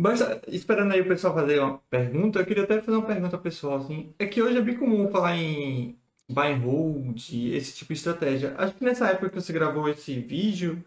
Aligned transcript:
Basta, 0.00 0.40
esperando 0.48 0.92
aí 0.94 1.02
o 1.02 1.08
pessoal 1.08 1.34
fazer 1.34 1.60
uma 1.60 1.76
pergunta, 1.90 2.38
eu 2.38 2.46
queria 2.46 2.62
até 2.64 2.80
fazer 2.80 2.96
uma 2.96 3.06
pergunta 3.06 3.36
pessoal, 3.36 3.76
assim. 3.76 4.14
É 4.18 4.24
que 4.26 4.40
hoje 4.40 4.56
é 4.56 4.62
bem 4.62 4.74
comum 4.74 5.10
falar 5.10 5.36
em 5.36 5.94
buy 6.26 6.52
and 6.54 6.60
hold, 6.60 7.18
esse 7.52 7.76
tipo 7.76 7.92
de 7.92 7.98
estratégia. 7.98 8.54
Acho 8.56 8.74
que 8.74 8.82
nessa 8.82 9.08
época 9.08 9.28
que 9.28 9.34
você 9.34 9.52
gravou 9.52 9.86
esse 9.90 10.18
vídeo, 10.18 10.82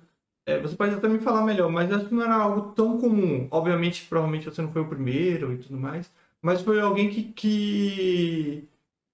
é, 0.47 0.59
você 0.59 0.75
pode 0.75 0.95
até 0.95 1.07
me 1.07 1.20
falar 1.20 1.43
melhor, 1.45 1.70
mas 1.70 1.91
acho 1.93 2.07
que 2.07 2.15
não 2.15 2.23
era 2.23 2.34
algo 2.34 2.73
tão 2.73 2.99
comum. 2.99 3.47
Obviamente, 3.52 4.04
provavelmente 4.07 4.45
você 4.45 4.63
não 4.63 4.71
foi 4.71 4.81
o 4.81 4.89
primeiro 4.89 5.54
e 5.54 5.57
tudo 5.59 5.77
mais, 5.77 6.09
mas 6.41 6.61
foi 6.61 6.80
alguém 6.82 7.11
que, 7.11 7.23
que 7.34 8.68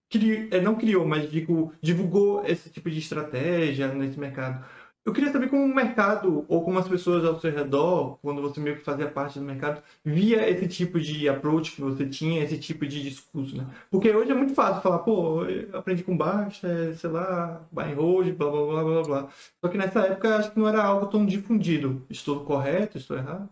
cri, 0.09 0.47
é, 0.51 0.61
não 0.61 0.75
criou, 0.75 1.05
mas 1.05 1.29
digo, 1.29 1.73
divulgou 1.81 2.45
esse 2.45 2.69
tipo 2.69 2.89
de 2.89 2.99
estratégia 2.99 3.89
nesse 3.93 4.19
mercado. 4.19 4.63
Eu 5.05 5.13
queria 5.13 5.31
saber 5.31 5.49
como 5.49 5.63
o 5.63 5.73
mercado, 5.75 6.45
ou 6.47 6.63
como 6.63 6.77
as 6.77 6.87
pessoas 6.87 7.25
ao 7.25 7.39
seu 7.39 7.51
redor, 7.51 8.17
quando 8.21 8.41
você 8.41 8.59
meio 8.59 8.77
que 8.77 8.83
fazia 8.83 9.09
parte 9.09 9.39
do 9.39 9.45
mercado, 9.45 9.81
via 10.03 10.47
esse 10.49 10.67
tipo 10.67 10.99
de 10.99 11.27
approach 11.27 11.71
que 11.71 11.81
você 11.81 12.07
tinha, 12.07 12.43
esse 12.43 12.59
tipo 12.59 12.85
de 12.85 13.01
discurso, 13.01 13.57
né? 13.57 13.65
Porque 13.89 14.11
hoje 14.11 14.31
é 14.31 14.35
muito 14.35 14.53
fácil 14.53 14.81
falar, 14.81 14.99
pô, 14.99 15.45
eu 15.45 15.77
aprendi 15.77 16.03
com 16.03 16.15
baixa, 16.15 16.93
sei 16.95 17.09
lá, 17.09 17.65
buy 17.71 17.91
and 17.91 17.95
hold, 17.95 18.35
blá, 18.35 18.51
blá, 18.51 18.65
blá, 18.65 18.83
blá, 18.83 19.03
blá. 19.03 19.29
Só 19.61 19.69
que 19.69 19.77
nessa 19.77 20.01
época 20.01 20.37
acho 20.37 20.51
que 20.51 20.59
não 20.59 20.67
era 20.67 20.83
algo 20.83 21.07
tão 21.07 21.25
difundido. 21.25 22.05
Estou 22.09 22.43
correto? 22.45 22.97
Estou 22.97 23.17
errado? 23.17 23.49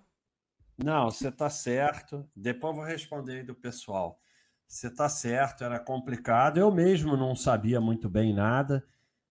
Não, 0.77 1.09
você 1.09 1.29
está 1.29 1.49
certo. 1.49 2.29
Depois 2.35 2.75
vou 2.75 2.85
responder 2.85 3.39
aí 3.39 3.43
do 3.43 3.55
pessoal. 3.55 4.19
Você 4.67 4.87
está 4.87 5.09
certo, 5.09 5.63
era 5.63 5.79
complicado. 5.79 6.57
Eu 6.57 6.71
mesmo 6.71 7.15
não 7.17 7.35
sabia 7.35 7.79
muito 7.81 8.09
bem 8.09 8.33
nada. 8.33 8.85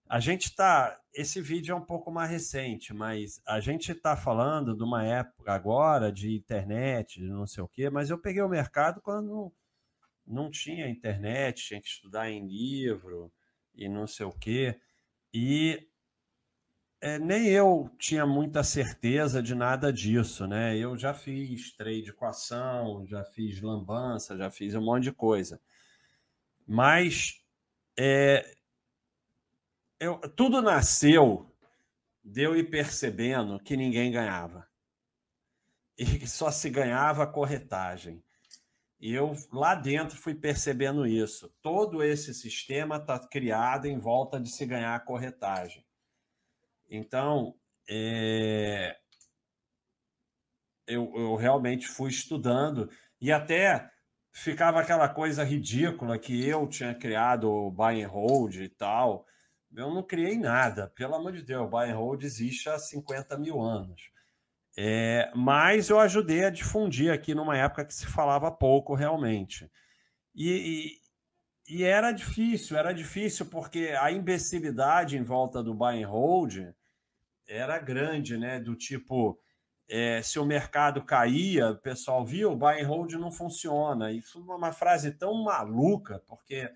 A 0.09 0.21
gente 0.21 0.45
está. 0.45 1.01
Esse 1.13 1.41
vídeo 1.41 1.73
é 1.73 1.77
um 1.77 1.85
pouco 1.85 2.13
mais 2.13 2.31
recente, 2.31 2.95
mas 2.95 3.41
a 3.47 3.59
gente 3.59 3.91
está 3.91 4.17
falando 4.17 4.77
de 4.77 4.85
uma 4.85 5.05
época 5.05 5.53
agora 5.53 6.13
de 6.13 6.35
internet, 6.35 7.21
de 7.21 7.27
não 7.27 7.47
sei 7.47 7.63
o 7.65 7.69
quê, 7.69 7.91
mas 7.91 8.11
eu 8.11 8.19
peguei 8.19 8.43
o 8.43 8.49
mercado 8.49 9.01
quando 9.01 9.53
não 10.27 10.51
tinha 10.51 10.89
internet, 10.89 11.67
tinha 11.67 11.81
que 11.81 11.89
estudar 11.89 12.31
em 12.31 12.47
livro 12.47 13.33
e 13.75 13.89
não 13.89 14.07
sei 14.07 14.27
o 14.27 14.33
quê. 14.33 14.79
E 15.33 15.89
é, 17.01 17.19
nem 17.19 17.49
eu 17.49 17.91
tinha 17.99 18.27
muita 18.27 18.63
certeza 18.63 19.43
de 19.43 19.55
nada 19.55 19.93
disso, 19.93 20.47
né? 20.47 20.77
Eu 20.77 20.97
já 20.97 21.15
fiz 21.15 21.75
trade 21.77 22.13
com 22.13 22.27
ação, 22.27 23.05
já 23.07 23.25
fiz 23.25 23.61
lambança, 23.61 24.37
já 24.37 24.51
fiz 24.51 24.75
um 24.75 24.83
monte 24.83 25.05
de 25.05 25.13
coisa. 25.13 25.61
Mas 26.67 27.43
é, 27.99 28.57
eu, 29.99 30.19
tudo 30.31 30.61
nasceu 30.63 31.51
de 32.25 32.43
eu 32.43 32.57
ir 32.57 32.71
percebendo 32.71 33.61
que 33.61 33.77
ninguém 33.77 34.11
ganhava. 34.11 34.67
E 35.97 36.05
que 36.19 36.27
só 36.27 36.51
se 36.51 36.69
ganhava 36.69 37.27
corretagem. 37.27 38.23
E 38.99 39.13
eu 39.13 39.35
lá 39.53 39.75
dentro 39.75 40.17
fui 40.17 40.35
percebendo 40.35 41.07
isso. 41.07 41.55
Todo 41.63 42.03
esse 42.03 42.35
sistema 42.35 42.97
está 42.97 43.19
criado 43.19 43.87
em 43.87 43.99
volta 43.99 44.41
de 44.41 44.51
se 44.51 44.67
ganhar 44.67 45.05
corretagem. 45.05 45.85
Então, 46.89 47.55
é... 47.89 48.97
eu, 50.87 51.13
eu 51.15 51.35
realmente 51.37 51.87
fui 51.87 52.11
estudando 52.11 52.91
e 53.21 53.33
até 53.33 53.91
ficava 54.33 54.81
aquela 54.81 55.09
coisa 55.09 55.43
ridícula 55.45 56.19
que 56.19 56.47
eu 56.47 56.67
tinha 56.67 56.95
criado 56.95 57.51
o 57.51 57.71
buy 57.71 58.03
and 58.03 58.09
hold 58.09 58.55
e 58.57 58.69
tal. 58.69 59.27
Eu 59.77 59.93
não 59.93 60.03
criei 60.03 60.39
nada, 60.39 60.89
pelo 60.89 61.15
amor 61.15 61.33
de 61.33 61.43
Deus, 61.43 61.67
o 61.67 61.69
buy 61.69 61.91
and 61.91 61.97
hold 61.97 62.23
existe 62.25 62.71
há 62.71 62.79
50 62.79 63.37
mil 63.37 63.61
anos. 63.61 64.11
É, 64.79 65.31
mas 65.35 65.91
eu 65.91 66.01
ajudei 66.01 66.45
a 66.45 66.51
difundir 66.51 67.13
aqui 67.13 67.35
numa 67.35 67.57
época 67.59 67.85
que 67.85 67.95
se 67.95 68.07
falava 68.07 68.51
pouco 68.51 68.95
realmente. 68.95 69.71
E, 70.35 70.99
e, 71.69 71.77
e, 71.77 71.85
era 71.85 72.11
difícil, 72.11 72.77
era 72.77 72.93
difícil 72.93 73.47
porque 73.47 73.95
a 74.01 74.11
imbecilidade 74.11 75.17
em 75.17 75.23
volta 75.23 75.63
do 75.63 75.75
buy 75.75 76.03
and 76.03 76.09
hold 76.09 76.57
era 77.47 77.79
grande, 77.79 78.39
né? 78.39 78.59
Do 78.59 78.75
tipo, 78.75 79.39
é, 79.89 80.23
se 80.23 80.39
o 80.39 80.45
mercado 80.45 81.05
caía, 81.05 81.71
o 81.71 81.79
pessoal 81.79 82.25
viu, 82.25 82.53
o 82.53 82.57
buy 82.57 82.81
and 82.81 82.89
hold 82.89 83.13
não 83.13 83.31
funciona. 83.31 84.11
Isso 84.11 84.39
é 84.39 84.55
uma 84.55 84.73
frase 84.73 85.13
tão 85.13 85.45
maluca, 85.45 86.23
porque 86.27 86.71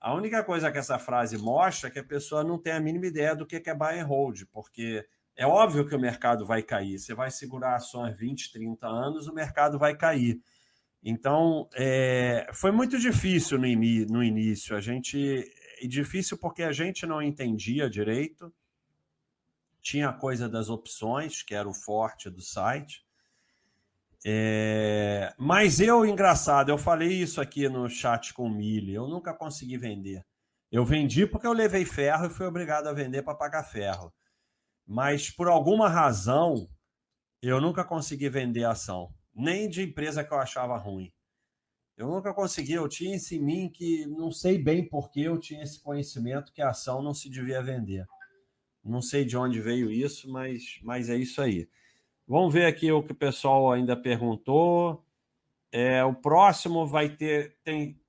a 0.00 0.14
única 0.14 0.42
coisa 0.42 0.72
que 0.72 0.78
essa 0.78 0.98
frase 0.98 1.36
mostra 1.36 1.88
é 1.88 1.92
que 1.92 1.98
a 1.98 2.04
pessoa 2.04 2.42
não 2.42 2.58
tem 2.58 2.72
a 2.72 2.80
mínima 2.80 3.06
ideia 3.06 3.36
do 3.36 3.46
que 3.46 3.56
é 3.56 3.74
buy 3.74 3.98
and 3.98 4.06
hold, 4.06 4.44
porque 4.50 5.06
é 5.36 5.46
óbvio 5.46 5.86
que 5.86 5.94
o 5.94 6.00
mercado 6.00 6.46
vai 6.46 6.62
cair. 6.62 6.98
Você 6.98 7.14
vai 7.14 7.30
segurar 7.30 7.76
ações 7.76 8.16
20, 8.16 8.50
30 8.50 8.86
anos, 8.86 9.28
o 9.28 9.34
mercado 9.34 9.78
vai 9.78 9.94
cair. 9.94 10.40
Então, 11.02 11.68
é, 11.74 12.48
foi 12.52 12.70
muito 12.70 12.98
difícil 12.98 13.58
no, 13.58 13.66
no 13.66 14.22
início. 14.22 14.76
A 14.76 14.80
gente. 14.80 15.44
Difícil 15.82 16.36
porque 16.36 16.62
a 16.62 16.72
gente 16.72 17.06
não 17.06 17.22
entendia 17.22 17.88
direito. 17.88 18.52
Tinha 19.80 20.10
a 20.10 20.12
coisa 20.12 20.46
das 20.46 20.68
opções, 20.68 21.42
que 21.42 21.54
era 21.54 21.68
o 21.68 21.72
forte 21.72 22.28
do 22.28 22.42
site. 22.42 23.02
É... 24.24 25.34
Mas 25.38 25.80
eu, 25.80 26.04
engraçado, 26.04 26.70
eu 26.70 26.78
falei 26.78 27.08
isso 27.08 27.40
aqui 27.40 27.68
no 27.68 27.88
chat 27.88 28.34
com 28.34 28.44
o 28.44 28.50
Mili, 28.50 28.94
eu 28.94 29.08
nunca 29.08 29.34
consegui 29.34 29.78
vender. 29.78 30.24
Eu 30.70 30.84
vendi 30.84 31.26
porque 31.26 31.46
eu 31.46 31.52
levei 31.52 31.84
ferro 31.84 32.26
e 32.26 32.30
fui 32.30 32.46
obrigado 32.46 32.86
a 32.86 32.92
vender 32.92 33.22
para 33.22 33.34
pagar 33.34 33.64
ferro. 33.64 34.12
Mas 34.86 35.30
por 35.30 35.48
alguma 35.48 35.88
razão, 35.88 36.68
eu 37.42 37.60
nunca 37.60 37.84
consegui 37.84 38.28
vender 38.28 38.64
ação, 38.64 39.12
nem 39.34 39.68
de 39.68 39.82
empresa 39.82 40.22
que 40.22 40.32
eu 40.32 40.38
achava 40.38 40.76
ruim. 40.76 41.12
Eu 41.96 42.08
nunca 42.08 42.32
consegui, 42.32 42.72
eu 42.72 42.88
tinha 42.88 43.16
isso 43.16 43.34
em 43.34 43.40
mim 43.40 43.70
que 43.70 44.06
não 44.06 44.30
sei 44.30 44.56
bem 44.56 44.88
por 44.88 45.10
que 45.10 45.22
eu 45.22 45.38
tinha 45.38 45.62
esse 45.62 45.82
conhecimento 45.82 46.52
que 46.52 46.62
a 46.62 46.70
ação 46.70 47.02
não 47.02 47.12
se 47.12 47.28
devia 47.28 47.62
vender. 47.62 48.06
Não 48.82 49.02
sei 49.02 49.24
de 49.24 49.36
onde 49.36 49.60
veio 49.60 49.90
isso, 49.90 50.30
mas, 50.30 50.80
mas 50.82 51.10
é 51.10 51.16
isso 51.16 51.42
aí. 51.42 51.68
Vamos 52.30 52.54
ver 52.54 52.66
aqui 52.66 52.92
o 52.92 53.02
que 53.02 53.10
o 53.10 53.16
pessoal 53.16 53.72
ainda 53.72 53.96
perguntou. 53.96 55.04
É, 55.72 56.04
o 56.04 56.14
próximo 56.14 56.86
vai 56.86 57.08
ter. 57.08 57.56
Tem, 57.64 58.00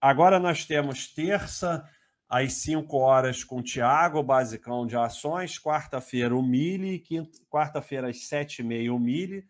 agora 0.00 0.40
nós 0.40 0.64
temos 0.64 1.06
terça 1.12 1.86
às 2.26 2.54
5 2.54 2.96
horas 2.96 3.44
com 3.44 3.58
o 3.58 3.62
Tiago, 3.62 4.22
basicão 4.22 4.86
de 4.86 4.96
ações. 4.96 5.58
Quarta-feira 5.58 6.34
o 6.34 6.42
Mili, 6.42 7.04
quarta-feira 7.50 8.08
às 8.08 8.16
7h30 8.16 8.90
o 8.90 8.98
Mili. 8.98 9.44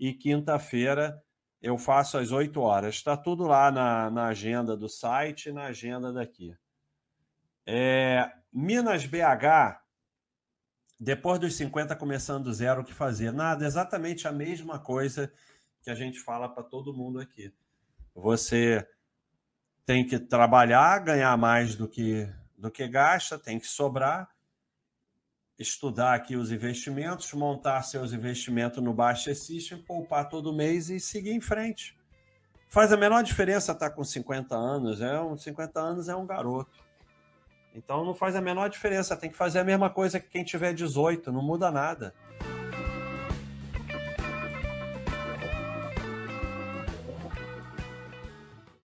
E 0.00 0.14
quinta-feira 0.14 1.22
eu 1.60 1.76
faço 1.76 2.16
às 2.16 2.32
8 2.32 2.58
horas. 2.58 2.94
Está 2.94 3.18
tudo 3.18 3.46
lá 3.46 3.70
na, 3.70 4.10
na 4.10 4.28
agenda 4.28 4.78
do 4.78 4.88
site 4.88 5.50
e 5.50 5.52
na 5.52 5.64
agenda 5.64 6.10
daqui. 6.10 6.56
É, 7.66 8.32
Minas 8.50 9.04
BH 9.04 9.78
depois 10.98 11.38
dos 11.38 11.54
50 11.54 11.94
começando 11.96 12.44
do 12.44 12.52
zero, 12.52 12.80
o 12.80 12.84
que 12.84 12.92
fazer? 12.92 13.32
Nada, 13.32 13.64
exatamente 13.64 14.26
a 14.26 14.32
mesma 14.32 14.78
coisa 14.78 15.32
que 15.82 15.90
a 15.90 15.94
gente 15.94 16.18
fala 16.18 16.48
para 16.48 16.62
todo 16.62 16.92
mundo 16.92 17.20
aqui. 17.20 17.52
Você 18.14 18.86
tem 19.86 20.04
que 20.04 20.18
trabalhar, 20.18 20.98
ganhar 20.98 21.36
mais 21.36 21.76
do 21.76 21.88
que 21.88 22.28
do 22.58 22.72
que 22.72 22.88
gasta, 22.88 23.38
tem 23.38 23.58
que 23.58 23.68
sobrar, 23.68 24.28
estudar 25.56 26.14
aqui 26.14 26.34
os 26.34 26.50
investimentos, 26.50 27.32
montar 27.32 27.82
seus 27.82 28.12
investimentos 28.12 28.82
no 28.82 28.92
Baixa 28.92 29.32
System, 29.32 29.80
poupar 29.82 30.28
todo 30.28 30.52
mês 30.52 30.90
e 30.90 30.98
seguir 30.98 31.30
em 31.30 31.40
frente. 31.40 31.96
Faz 32.68 32.92
a 32.92 32.96
menor 32.96 33.22
diferença 33.22 33.72
estar 33.72 33.90
com 33.90 34.02
50 34.02 34.56
anos, 34.56 35.00
é 35.00 35.20
um 35.20 35.36
50 35.36 35.80
anos 35.80 36.08
é 36.08 36.16
um 36.16 36.26
garoto. 36.26 36.87
Então 37.74 38.04
não 38.04 38.14
faz 38.14 38.34
a 38.34 38.40
menor 38.40 38.68
diferença, 38.68 39.16
tem 39.16 39.30
que 39.30 39.36
fazer 39.36 39.58
a 39.58 39.64
mesma 39.64 39.90
coisa 39.90 40.18
que 40.18 40.28
quem 40.28 40.44
tiver 40.44 40.72
18, 40.72 41.30
não 41.32 41.42
muda 41.42 41.70
nada. 41.70 42.14